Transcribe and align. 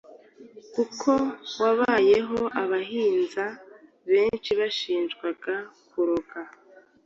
kuko 0.73 1.11
wabayeho 1.61 2.39
abahinza 2.61 3.45
benshi 4.11 4.51
bashinjwaga 4.59 5.55
kuroga, 5.89 6.39